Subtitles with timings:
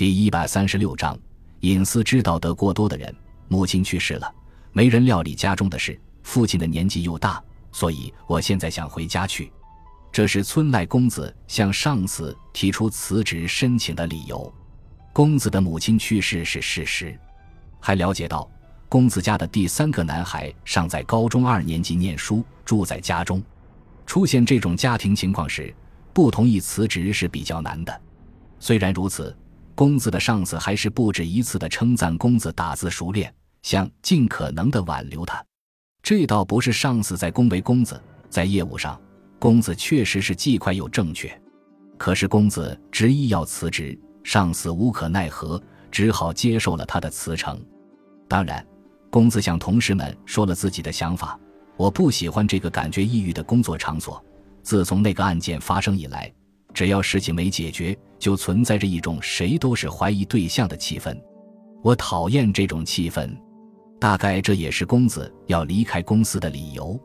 [0.00, 1.14] 第一百三十六章，
[1.60, 3.14] 隐私知道得过多的人，
[3.48, 4.34] 母亲去世了，
[4.72, 7.38] 没人料理家中的事，父亲的年纪又大，
[7.70, 9.52] 所以我现在想回家去。
[10.10, 14.50] 这是村赖公子向上司提出辞职申请的理由。
[15.12, 17.14] 公子的母亲去世是事实，
[17.78, 18.50] 还了解到
[18.88, 23.42] 公子家的第三个男孩尚在高中二年级念书，住在家中。
[24.06, 25.74] 出现这种家庭情况时，
[26.14, 28.00] 不同意辞职是比较难的。
[28.58, 29.36] 虽然如此。
[29.80, 35.42] 公子的上司还是不止一次的称赞公子打字熟练，想尽可能的挽留他。
[36.02, 39.00] 这倒不是上司在恭维公子，在业务上，
[39.38, 41.34] 公子确实是既快又正确。
[41.96, 45.58] 可是公子执意要辞职，上司无可奈何，
[45.90, 47.58] 只好接受了他的辞呈。
[48.28, 48.62] 当然，
[49.08, 51.40] 公子向同事们说了自己的想法：
[51.78, 54.22] 我不喜欢这个感觉抑郁的工作场所。
[54.62, 56.30] 自从那个案件发生以来。
[56.72, 61.16] 只要事情没解决，就存在着一种谁都是怀疑对象的气氛。
[61.82, 63.30] 我讨厌这种气氛，
[63.98, 66.98] 大概这也是公子要离开公司的理由。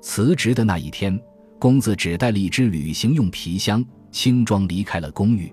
[0.00, 1.20] 辞职的那一天，
[1.58, 5.52] 公子只带了一只旅行用皮箱，轻装离开了公寓。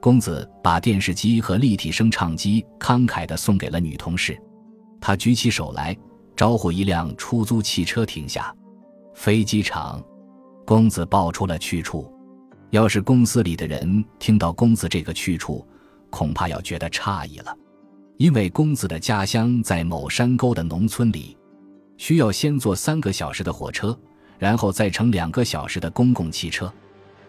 [0.00, 4.38] 公子把电视机和立体声唱机慷慨地送给了女同事。
[5.00, 5.96] 他举起手来，
[6.36, 8.54] 招呼一辆出租汽车停下。
[9.14, 10.02] 飞机场，
[10.64, 12.10] 公子报出了去处。
[12.70, 15.66] 要是公司里的人听到公子这个去处，
[16.10, 17.56] 恐怕要觉得诧异了，
[18.18, 21.36] 因为公子的家乡在某山沟的农村里，
[21.96, 23.98] 需要先坐三个小时的火车，
[24.38, 26.72] 然后再乘两个小时的公共汽车。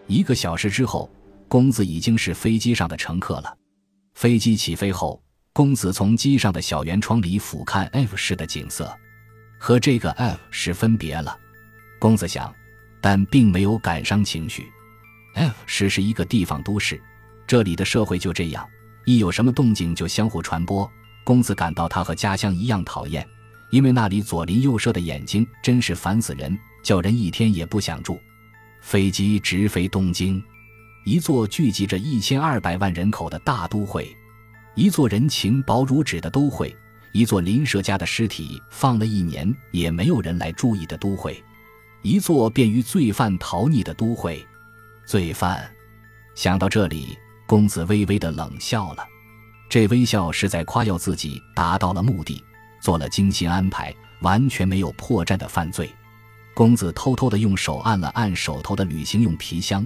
[0.06, 1.10] 一个小时之后，
[1.48, 3.56] 公子已经是飞机上的乘客了。
[4.14, 5.22] 飞机起飞后，
[5.54, 8.94] 公子从机上的小圆窗里俯瞰 F 市的景色，
[9.58, 11.34] 和这个 F 市分别了。
[11.98, 12.52] 公子想，
[13.00, 14.66] 但并没有感伤情绪。
[15.34, 17.00] F 市是一个地方都市，
[17.46, 18.68] 这里的社会就这样，
[19.04, 20.90] 一有什么动静就相互传播。
[21.22, 23.26] 公子感到他和家乡一样讨厌，
[23.70, 28.18] 因为那里左邻右舍的眼睛真是烦死人，叫人一天也不想住。
[28.80, 30.42] 飞机直飞东京，
[31.04, 34.16] 一座聚集着一千二百万人口的大都会，
[34.74, 36.74] 一座人情薄如纸的都会，
[37.12, 41.44] 一座邻舍家的尸体放了一年也没有人来注意的都会，
[42.02, 44.44] 一座便于罪犯逃匿的都会。
[45.10, 45.68] 罪犯，
[46.36, 49.04] 想到这里，公子微微的冷笑了。
[49.68, 52.40] 这微笑是在夸耀自己达到了目的，
[52.80, 55.92] 做了精心安排、完全没有破绽的犯罪。
[56.54, 59.84] 公子偷偷的用手按了按手头的旅行用皮箱，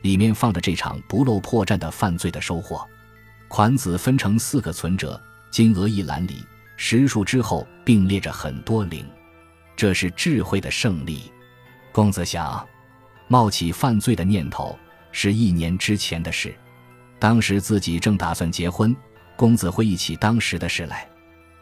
[0.00, 2.82] 里面放着这场不露破绽的犯罪的收获。
[3.48, 6.46] 款子分成四个存折，金额一栏里
[6.78, 9.06] 实数之后并列着很多零，
[9.76, 11.30] 这是智慧的胜利。
[11.92, 12.66] 公子想。
[13.32, 14.78] 冒起犯罪的念头
[15.10, 16.54] 是一年之前的事，
[17.18, 18.94] 当时自己正打算结婚，
[19.36, 21.08] 公子回忆起当时的事来。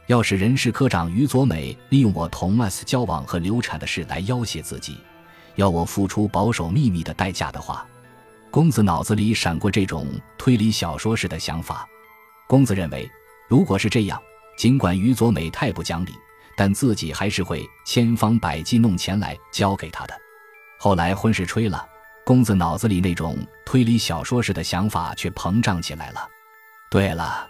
[0.09, 4.99] 要是人事科长于佐美利用我同 S 交往和流产的事来要挟自己，
[5.55, 7.87] 要我付出保守秘密的代价的话，
[8.51, 11.89] 公子脑子里闪过这种推理小说式的想法。
[12.49, 13.09] 公子认为，
[13.49, 14.21] 如果是这样，
[14.59, 16.11] 尽管于佐美太不讲理，
[16.57, 20.21] 但自己还是会千方百计弄钱来交给他的。
[20.83, 21.87] 后来婚事吹了，
[22.25, 23.37] 公子脑子里那种
[23.67, 26.27] 推理小说式的想法却膨胀起来了。
[26.91, 27.47] 对了，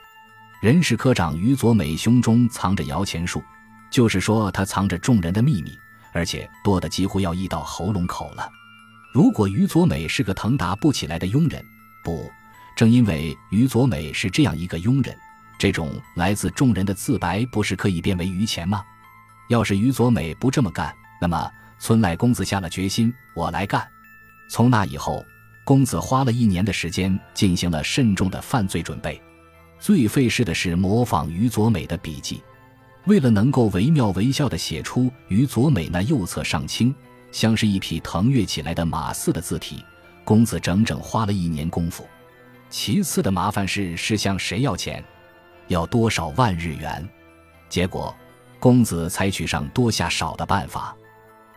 [0.60, 3.40] 人事科长于佐美胸中藏着摇钱树，
[3.88, 5.78] 就是说他藏着众人的秘密，
[6.12, 8.50] 而且多的几乎要溢到喉咙口了。
[9.14, 11.64] 如果于佐美是个腾达不起来的庸人，
[12.02, 12.28] 不，
[12.74, 15.16] 正因为于佐美是这样一个庸人，
[15.56, 18.84] 这种来自众人的自白不是可以变为余钱吗？
[19.48, 21.48] 要是于佐美不这么干，那么。
[21.80, 23.84] 村赖公子下了决心，我来干。
[24.50, 25.24] 从那以后，
[25.64, 29.20] 公子花了一年的时间进行了慎重的犯罪准备。
[29.78, 32.42] 最费事的是模仿于佐美的笔记。
[33.06, 36.94] 为了能够惟妙惟肖地写出于佐美那右侧上倾，
[37.32, 39.82] 像是一匹腾跃起来的马似的字体，
[40.22, 42.06] 公子整整花了一年功夫。
[42.68, 45.02] 其次的麻烦事是向谁要钱，
[45.68, 47.08] 要多少万日元。
[47.70, 48.14] 结果，
[48.58, 50.94] 公子采取上多下少的办法。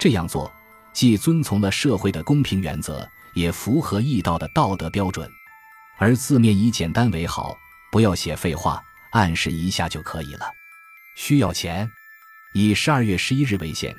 [0.04, 0.52] 这样做，
[0.92, 5.32] 既遵从了社会的公平原则，也符合义道的道德标准。
[5.98, 7.56] 而字面以简单为好，
[7.90, 10.46] 不要写废话，暗示一下就可以了。
[11.16, 11.90] 需要钱，
[12.54, 13.96] 以十二月十一日为限，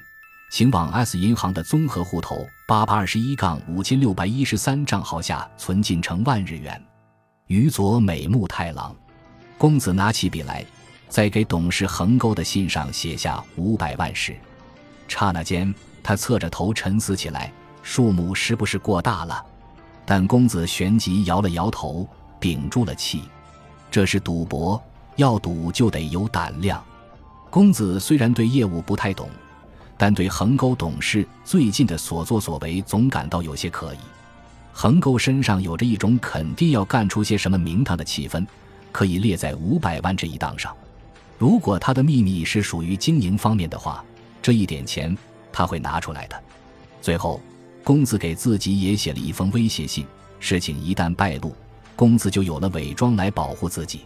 [0.51, 6.79] 请往 S 银行的综合户头八八二十一杠五千六百一十三账号下存进成万日元。
[7.47, 8.95] 于佐美木太郎，
[9.57, 10.67] 公子拿起笔来，
[11.09, 14.37] 在给董事横沟的信上写下五百万时，
[15.09, 15.75] 刹那间。
[16.05, 17.51] 他侧着头沉思起来，
[17.83, 19.45] 数目是不是过大了？
[20.05, 22.07] 但公子旋即摇了摇头，
[22.39, 23.23] 屏住了气。
[23.91, 24.81] 这是赌博，
[25.17, 26.85] 要赌就得有胆量。
[27.49, 29.31] 公子虽然对业务不太懂，
[29.97, 33.99] 但对横沟董事最近的所作所为总感到有些可疑。
[34.73, 38.45] 横沟身上有着一种肯定要干出些什么名堂的气氛，
[38.93, 40.77] 可以列在五百万这一档上。
[41.39, 44.05] 如果他的秘密是属于经营方面的话，
[44.43, 45.17] 这一点钱
[45.55, 46.43] 他会拿出来的。
[47.01, 47.41] 最后，
[47.85, 50.05] 公子给自己也写了一封威胁信，
[50.41, 51.55] 事情一旦败露，
[51.95, 54.01] 公子就有了伪装来保护自己。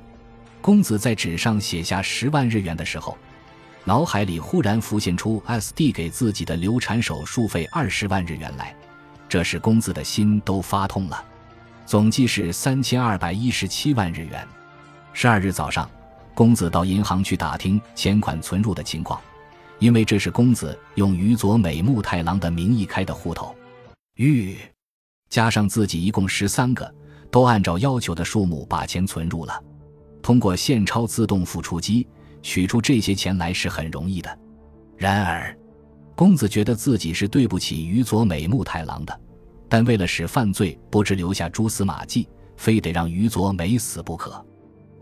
[0.61, 3.17] 公子在纸上写下十万日元的时候，
[3.85, 8.75] 脑海里忽然浮现出 S D 给自己的流产手术费二十万日元来。
[9.29, 11.25] 这时，公子的心都发痛了，
[11.87, 14.47] 总计是三千二百一十七万日元。
[15.13, 15.89] 十二日早上，
[16.35, 19.21] 公子到银行去打听钱款存入的情况，
[19.79, 23.55] 因为这是公子用于佐美木太郎的名义开的户头。
[24.17, 24.57] 玉
[25.29, 26.93] 加上自己一共十三个，
[27.31, 29.63] 都按照要求的数目把钱存入了。
[30.23, 32.07] 通过现钞自动付出机
[32.43, 34.39] 取出这些钱来是很容易的，
[34.97, 35.57] 然而。
[36.15, 39.21] 公子觉得自己是对不起于佐美木太郎的，
[39.69, 44.45] 但为了使犯罪不致留下蛛丝马迹，非得让于佐美死不可。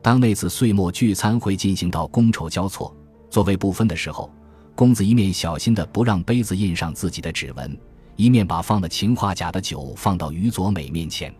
[0.02, 2.94] 当那次岁末聚餐会进行到觥筹交错、
[3.30, 4.30] 座位不分的时候，
[4.76, 7.74] 公子一面小心的不让杯子印上自己的指纹，
[8.14, 11.34] 一面把放了氰化钾的酒放到于佐美面前。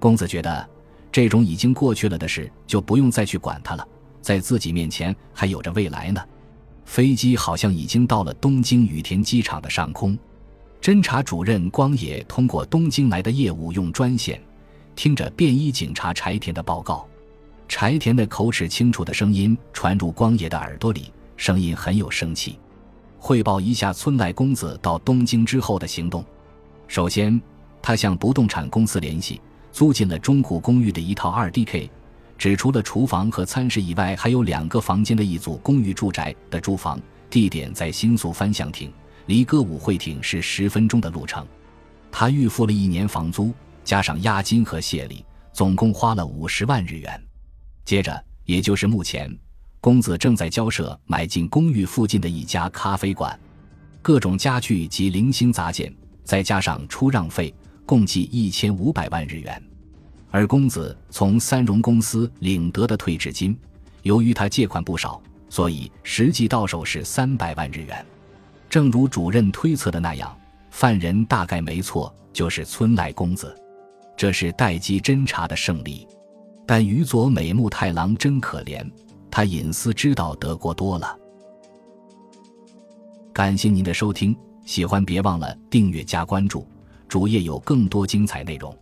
[0.00, 0.68] 公子觉得
[1.12, 3.88] 这种已经过去了的事就不用再去管它了，
[4.20, 6.20] 在自己面前还有着未来呢。
[6.84, 10.18] 飞机好像已经到了东京羽田机场的上空，
[10.82, 14.42] 侦查主任光野通过东京来的业务用专线，
[14.96, 17.06] 听着便衣警察柴田的报告，
[17.68, 22.58] 柴田的口齿清楚的声音传入光野的耳朵里，声音很有生气，
[23.26, 26.22] 汇报一下村濑公子到东京之后的行动。
[26.86, 27.40] 首先，
[27.80, 29.40] 他向不动产公司联系，
[29.72, 31.88] 租进了中古公寓的一套二 DK。
[32.36, 37.00] 只除了厨房和餐室以外，还有两个房间的一组公寓住宅的住房，
[37.30, 38.92] 地点在新宿翻向町，
[39.24, 41.46] 离歌舞会町是十分钟的路程。
[42.12, 43.54] 他预付了一年房租，
[43.84, 47.26] 加上押金和谢礼，总共花了五十万日元。
[47.86, 49.34] 接着，也就是目前，
[49.84, 53.38] 公子正在交涉买进公寓附近的一家咖啡馆，
[54.00, 55.94] 各种家具及零星杂件，
[56.24, 57.54] 再加上出让费，
[57.84, 59.62] 共计一千五百万日元。
[60.30, 63.54] 而公子从三荣公司领得的退职金，
[64.04, 65.20] 由于他借款不少，
[65.50, 68.06] 所以实际到手是三百万日元。
[68.70, 70.34] 正如主任推测的那样，
[70.70, 73.54] 犯人大概没错，就是村濑公子。
[74.16, 76.08] 这是待机侦查的胜利。
[76.66, 78.82] 但宇佐美木太郎真可怜，
[79.36, 81.18] 他隐私知道得过多了。
[83.32, 84.32] 感谢您的收听，
[84.64, 86.64] 喜欢别忘了订阅加关注，
[87.08, 88.72] 主页有更多精彩内容。